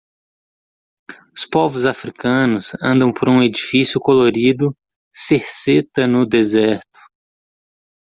[1.37, 4.75] Os povos africanos andam por um edifício colorido
[5.13, 6.99] cerceta no deserto.